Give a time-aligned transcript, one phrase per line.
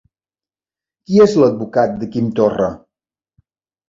[1.09, 2.71] Qui és l'advocat de Quim Torra?